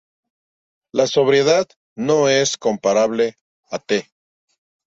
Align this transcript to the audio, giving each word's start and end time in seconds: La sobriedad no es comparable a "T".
La 0.93 1.05
sobriedad 1.05 1.67
no 1.95 2.27
es 2.27 2.57
comparable 2.57 3.35
a 3.69 3.77
"T". 3.77 4.09